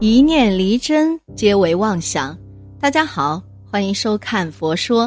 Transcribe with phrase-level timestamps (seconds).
[0.00, 2.38] 一念离真，皆为妄想。
[2.78, 5.06] 大家好，欢迎收看《佛说》，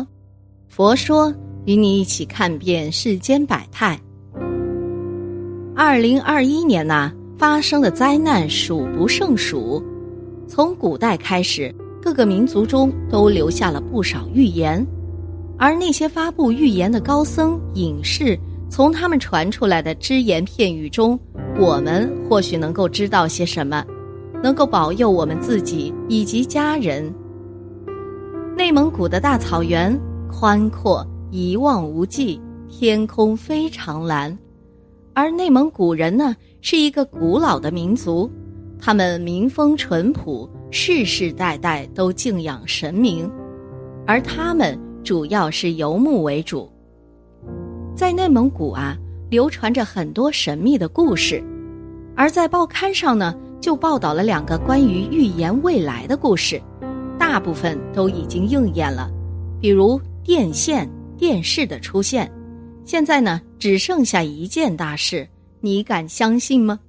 [0.67, 3.97] 佛说与你一起看遍世间百态。
[5.73, 9.81] 二零二一年呐、发生的灾难数不胜数。
[10.45, 14.85] 从古代开始，各个民族中都留下了不少预言，
[15.57, 18.37] 而那些发布预言的高僧隐士，
[18.69, 21.17] 从他们传出来的只言片语中，
[21.57, 23.85] 我们或许能够知道些什么。
[24.43, 27.13] 能够保佑我们自己以及家人。
[28.57, 29.97] 内蒙古的大草原
[30.29, 34.37] 宽阔一望无际，天空非常蓝。
[35.13, 38.29] 而内蒙古人呢，是一个古老的民族，
[38.79, 43.29] 他们民风淳朴，世世代代都敬仰神明，
[44.07, 46.71] 而他们主要是游牧为主。
[47.95, 48.97] 在内蒙古啊，
[49.29, 51.43] 流传着很多神秘的故事，
[52.15, 53.35] 而在报刊上呢。
[53.61, 56.59] 就报道了两个关于预言未来的故事，
[57.19, 59.09] 大部分都已经应验了，
[59.61, 62.29] 比如电线、电视的出现。
[62.83, 65.27] 现在呢，只剩下一件大事，
[65.59, 66.79] 你敢相信吗？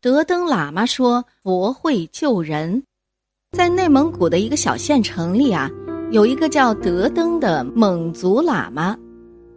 [0.00, 2.82] 德登喇嘛说佛会救人，
[3.52, 5.70] 在内蒙古的一个小县城里啊，
[6.10, 8.96] 有一个叫德登的蒙族喇嘛，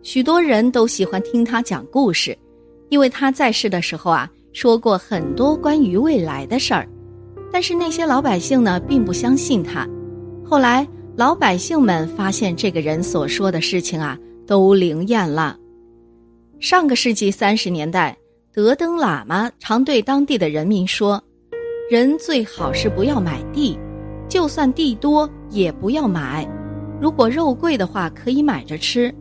[0.03, 2.37] 许多人都喜欢听他讲故事，
[2.89, 4.29] 因为他在世的时候啊。
[4.51, 6.87] 说过很多关于未来的事儿，
[7.51, 9.87] 但是那些老百姓呢并不相信他。
[10.43, 14.17] 后来老百姓们发现这个人所说的事情啊
[14.47, 15.57] 都灵验了。
[16.59, 18.17] 上个世纪三十年代，
[18.53, 21.21] 德登喇嘛常对当地的人民说
[21.89, 23.77] ：“人最好是不要买地，
[24.27, 26.45] 就算地多也不要买。
[26.99, 29.13] 如果肉贵的话，可以买着吃。”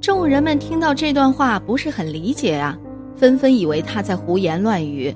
[0.00, 2.78] 众人们听到这段话不是很理解啊。
[3.16, 5.14] 纷纷以为他在胡言乱语，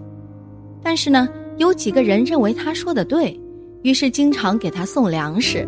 [0.82, 3.38] 但是呢，有几个人认为他说的对，
[3.82, 5.66] 于是经常给他送粮食。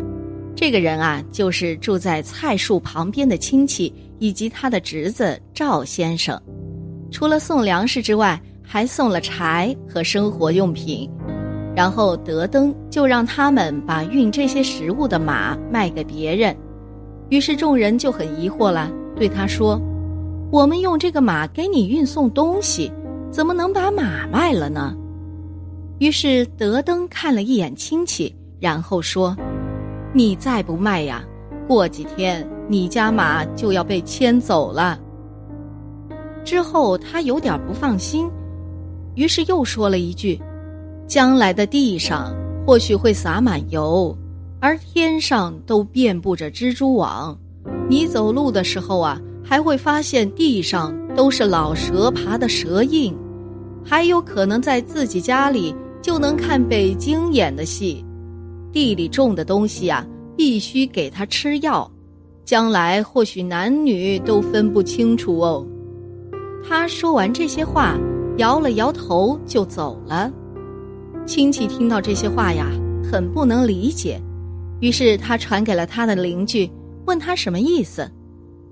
[0.55, 6.39] 这个人啊，就是住在菜树旁边的亲戚以及他的侄子赵先生。
[7.09, 11.09] 除了送粮食之外，还送了柴和生活用品。
[11.73, 16.55] 然后德登就让他们把运这些食物的马卖给别人。
[17.29, 19.81] 于是众人就很疑惑了，对他说。
[20.51, 22.91] 我们用这个马给你运送东西，
[23.31, 24.93] 怎么能把马卖了呢？
[25.99, 29.33] 于是德登看了一眼亲戚，然后说
[30.13, 31.23] ：“你再不卖呀，
[31.69, 34.99] 过几天你家马就要被牵走了。”
[36.43, 38.29] 之后他有点不放心，
[39.15, 40.37] 于是又说了一句
[41.07, 42.35] ：“将来的地上
[42.67, 44.13] 或许会洒满油，
[44.59, 47.37] 而天上都遍布着蜘蛛网，
[47.87, 49.17] 你走路的时候啊。”
[49.51, 53.13] 还会发现地上都是老蛇爬的蛇印，
[53.83, 58.01] 还有可能在自己家里就能看北京演的戏。
[58.71, 60.07] 地里种的东西啊，
[60.37, 61.91] 必须给他吃药，
[62.45, 65.67] 将来或许男女都分不清楚哦。
[66.65, 67.99] 他说完这些话，
[68.37, 70.31] 摇了摇头就走了。
[71.25, 72.67] 亲戚听到这些话呀，
[73.03, 74.17] 很不能理解，
[74.79, 76.71] 于是他传给了他的邻居，
[77.05, 78.09] 问他什么意思。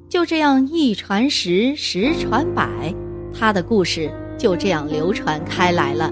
[0.10, 2.68] 就这样一传十，十传百，
[3.32, 6.12] 他的故事就这样流传开来了。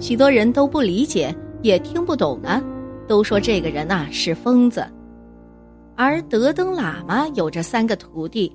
[0.00, 2.62] 许多人都不理解，也听不懂啊，
[3.06, 4.82] 都说这个人呐是疯子。
[5.94, 8.50] 而德登喇嘛有着三个徒弟，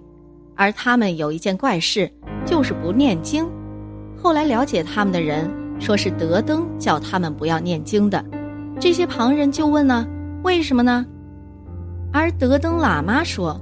[0.55, 2.11] 而他们有一件怪事，
[2.43, 3.47] 就是不念经。
[4.17, 5.47] 后来了解他们的人
[5.79, 8.25] 说是德登叫他们不要念经的。
[8.79, 10.07] 这些旁人就问呢，
[10.43, 11.05] 为什么呢？
[12.11, 13.55] 而德登喇嘛说。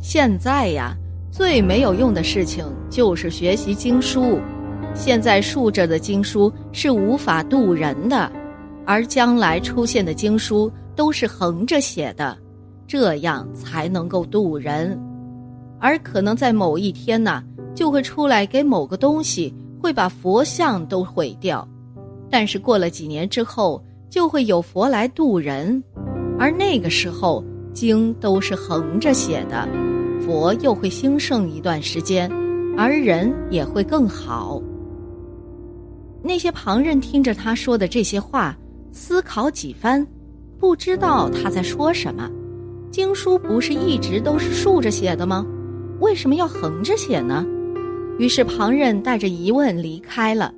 [0.00, 0.96] 现在呀，
[1.30, 4.40] 最没有用的事情就是学习经书。
[4.94, 8.30] 现在竖着的经书是无法渡人的，
[8.86, 12.36] 而将来出现的经书都是横着写的，
[12.86, 14.98] 这样才能够渡人。
[15.78, 17.42] 而可能在某一天呢，
[17.74, 21.66] 就会出来给某个东西，会把佛像都毁掉。
[22.30, 25.82] 但是过了几年之后，就会有佛来渡人，
[26.38, 29.68] 而那个时候经都是横着写的。
[30.30, 32.30] 佛又会兴盛一段时间，
[32.78, 34.62] 而人也会更好。
[36.22, 38.56] 那些旁人听着他说的这些话，
[38.92, 40.06] 思考几番，
[40.56, 42.30] 不知道他在说什么。
[42.92, 45.44] 经书不是一直都是竖着写的吗？
[45.98, 47.44] 为什么要横着写呢？
[48.16, 50.54] 于是旁人带着疑问离开了。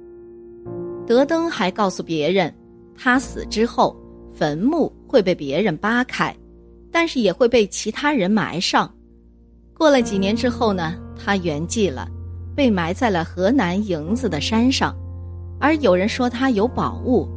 [1.06, 2.54] 德登还告诉别人，
[2.94, 3.96] 他死之后，
[4.34, 6.36] 坟墓会被别人扒开，
[6.90, 8.92] 但是也会被其他人埋上。
[9.82, 12.06] 过了几年之后呢，他圆寂了，
[12.54, 14.94] 被埋在了河南营子的山上。
[15.58, 17.28] 而有人说他有宝物，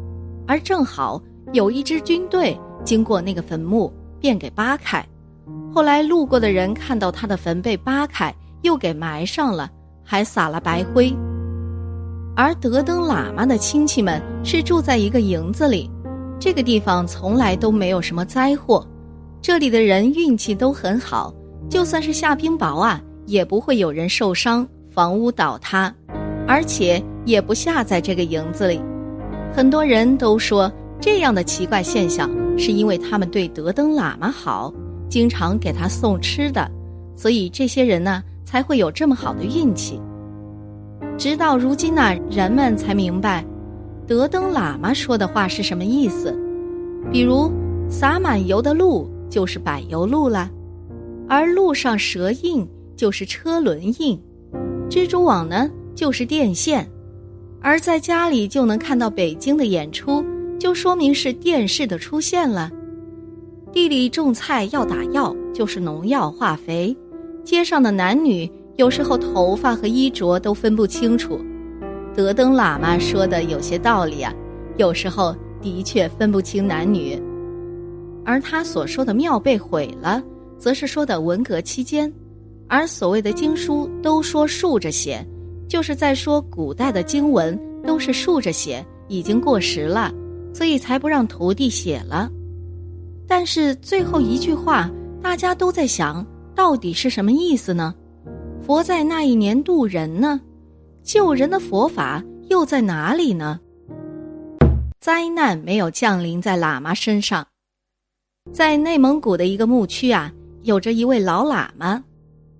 [0.47, 1.19] 而正好
[1.53, 5.03] 有一支军队经过那个坟墓，便给扒开。
[5.73, 8.31] 后来路过的人看到他的坟被扒开，
[8.61, 9.67] 又给埋上了，
[10.03, 11.11] 还撒了白灰。
[12.35, 15.89] 而德登喇嘛的亲戚们是住在一个营子里，
[16.39, 18.87] 这个地方从来都没有什么灾祸，
[19.41, 21.33] 这里的人运气都很好，
[21.69, 25.93] 就算是下冰雹啊，也不会有人受伤，房屋倒塌，
[26.47, 27.03] 而且。
[27.25, 28.79] 也不下在这个营子里，
[29.51, 30.71] 很多人都说
[31.01, 34.71] 这样的奇怪现象是因为他们对德登喇嘛好，
[35.09, 36.69] 经常给他送吃的，
[37.15, 39.99] 所以这些人呢才会有这么好的运气。
[41.17, 43.43] 直到如今呢，人们才明白
[44.05, 46.31] 德登喇嘛说的话是什么意思。
[47.11, 47.51] 比如
[47.89, 50.47] 洒满油的路就是柏油路了，
[51.27, 54.19] 而路上蛇印就是车轮印，
[54.89, 56.89] 蜘蛛网呢就是电线。
[57.61, 60.23] 而在家里就能看到北京的演出，
[60.59, 62.69] 就说明是电视的出现了。
[63.71, 66.95] 地里种菜要打药，就是农药化肥。
[67.43, 71.39] 街上的男女有时候头发和衣着都分不清楚。
[72.13, 74.33] 德登喇嘛说的有些道理啊，
[74.77, 77.21] 有时候的确分不清男女。
[78.23, 80.23] 而他所说的庙被毁了，
[80.65, 82.11] 则是说的文革期间。
[82.67, 85.23] 而所谓的经书都说竖着写。
[85.67, 90.11] 就是在说古代的经文都是竖着写，已经过时了，
[90.55, 92.31] 所以才不让徒弟写了。
[93.27, 94.89] 但是最后一句话，
[95.21, 96.25] 大家都在想，
[96.55, 97.93] 到底是什么意思呢？
[98.63, 100.41] 佛在那一年渡人呢？
[101.03, 103.59] 救人的佛法又在哪里呢？
[104.99, 107.45] 灾难没有降临在喇嘛身上，
[108.51, 110.31] 在内蒙古的一个牧区啊，
[110.65, 112.03] 有着一位老喇嘛，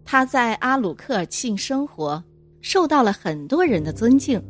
[0.06, 2.24] 他在阿鲁克庆生活。
[2.62, 4.42] 受到了很多人的尊敬，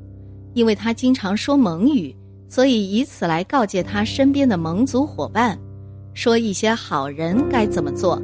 [0.54, 2.16] 因为他经常说蒙语，
[2.48, 5.58] 所以以此来告诫他身边的蒙族伙伴，
[6.14, 8.22] 说一些好人该怎么做，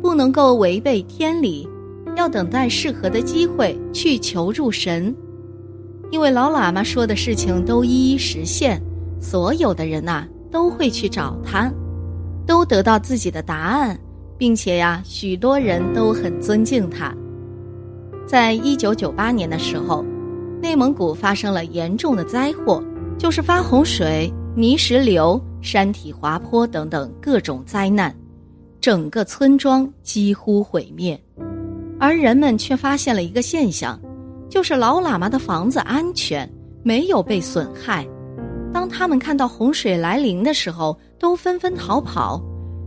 [0.00, 1.68] 不能够违背天理，
[2.16, 5.14] 要等待适合的机会去求助神。
[6.10, 8.80] 因为老喇嘛说的事情都一一实现，
[9.20, 11.70] 所有的人呐都会去找他，
[12.46, 13.98] 都得到自己的答案，
[14.36, 17.14] 并且呀，许多人都很尊敬他。
[18.26, 20.04] 在一九九八年的时候，
[20.60, 22.82] 内蒙古发生了严重的灾祸，
[23.18, 28.14] 就是发洪水、泥石流、山体滑坡等等各种灾难，
[28.80, 31.20] 整个村庄几乎毁灭。
[32.00, 34.00] 而人们却发现了一个现象，
[34.48, 36.50] 就是老喇嘛的房子安全，
[36.82, 38.06] 没有被损害。
[38.72, 42.42] 当他们看到洪水来临的时候，都纷纷逃跑。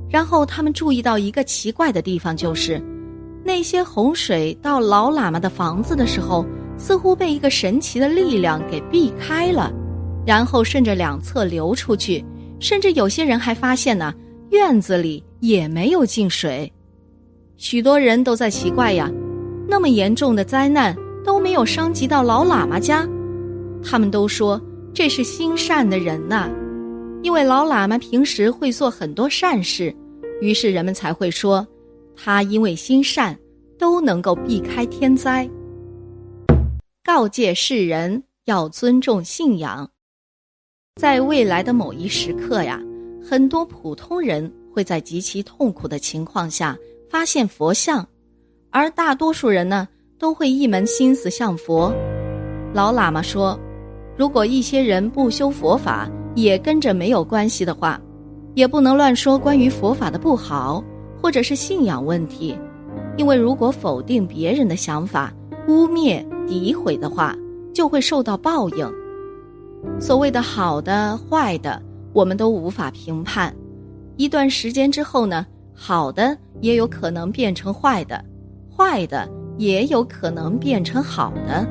[0.09, 2.81] 然后他们注意到一个奇怪的地方，就是。
[3.43, 6.45] 那些洪水到老喇嘛的房子的时候，
[6.77, 9.71] 似乎被一个神奇的力量给避开了，
[10.25, 12.23] 然后顺着两侧流出去。
[12.59, 14.13] 甚至有些人还发现呢，
[14.49, 16.71] 院子里也没有进水。
[17.55, 19.09] 许多人都在奇怪呀，
[19.67, 23.07] 那么严重的灾难都没有伤及到老喇嘛家。
[23.83, 24.61] 他们都说
[24.93, 26.49] 这是心善的人呐，
[27.21, 29.95] 因为老喇嘛平时会做很多善事，
[30.41, 31.67] 于是人们才会说。
[32.19, 33.37] 他因为心善，
[33.77, 35.47] 都能够避开天灾。
[37.03, 39.87] 告诫世人要尊重信仰，
[40.95, 42.81] 在未来的某一时刻呀，
[43.23, 46.75] 很多普通人会在极其痛苦的情况下
[47.07, 48.03] 发现佛像，
[48.71, 51.93] 而大多数人呢，都会一门心思向佛。
[52.73, 53.57] 老喇嘛说，
[54.17, 58.01] 如果一些人不修佛法，也跟着没有关系的话，
[58.57, 60.83] 也不能乱说关于佛法的不好。
[61.19, 62.57] 或者是信仰问题，
[63.17, 65.33] 因为如果否定别人的想法、
[65.67, 67.35] 污蔑、诋毁的话，
[67.73, 68.89] 就会受到报应。
[69.99, 71.81] 所谓的好的、坏的，
[72.13, 73.53] 我们都无法评判。
[74.15, 78.23] 一段时间之后呢，好的也有可能变成坏的，
[78.73, 81.67] 坏的也有可能变成好的。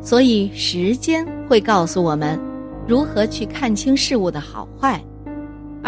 [0.00, 2.40] 所以时间会告诉我们
[2.86, 5.00] 如何去看清事物的好坏，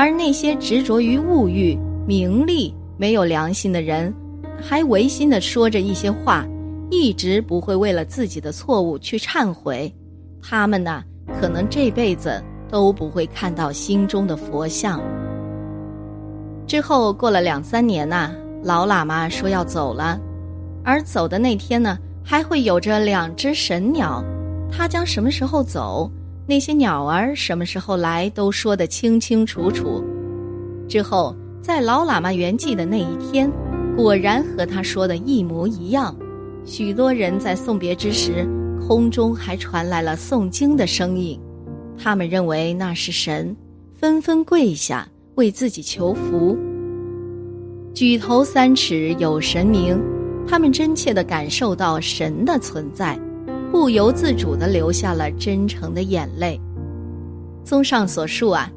[0.00, 2.74] 而那些执着于物欲、名利。
[2.96, 4.14] 没有良心的人，
[4.58, 6.46] 还违心的说着一些话，
[6.90, 9.94] 一直不会为了自己的错误去忏悔，
[10.42, 11.04] 他们呢，
[11.38, 15.02] 可能这辈子都不会看到心中的佛像。
[16.66, 18.30] 之后过了两三年呐，
[18.62, 20.18] 老喇嘛说要走了，
[20.82, 24.24] 而走的那天呢，还会有着两只神鸟，
[24.72, 26.10] 他将什么时候走，
[26.50, 30.02] 那些鸟儿什么时候来，都说得清清楚楚。
[30.88, 31.36] 之后。
[31.62, 33.48] 在老喇嘛圆寂的那一天，
[33.94, 36.16] 果然和他说的一模一样。
[36.64, 38.48] 许多人在送别之时，
[38.80, 41.38] 空中还传来了诵经的声音，
[41.98, 43.54] 他们认为那是神，
[43.92, 46.58] 纷纷跪下为自己求福。
[47.94, 50.02] 举头三尺有神明，
[50.48, 53.20] 他们真切地感受到神的存在，
[53.70, 56.60] 不由自主地流下了真诚的眼泪。
[57.64, 58.70] 综上所述啊。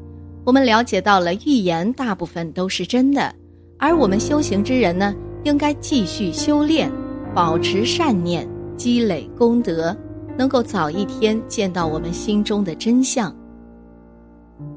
[0.45, 3.33] 我们了解到了预言大部分都是真的，
[3.79, 6.91] 而我们修行之人呢，应该继续修炼，
[7.33, 8.45] 保持善念，
[8.75, 9.95] 积累功德，
[10.37, 13.33] 能够早一天见到我们心中的真相。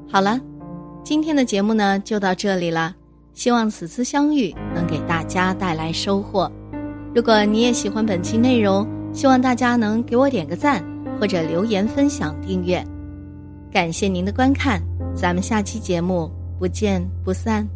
[0.09, 0.39] 好了，
[1.03, 2.95] 今天的节目呢就到这里了，
[3.33, 6.49] 希望此次相遇能给大家带来收获。
[7.13, 10.85] 如果你也喜欢本期内容，希望大家能给我点个赞，
[11.19, 12.85] 或者留言分享、订阅。
[13.71, 14.79] 感谢您的观看。
[15.15, 17.67] 咱们下期节目不见不散。